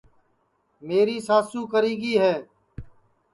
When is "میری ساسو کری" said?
0.87-1.93